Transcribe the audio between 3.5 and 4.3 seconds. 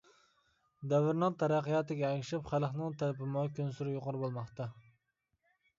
كۈنسېرى يۇقىرى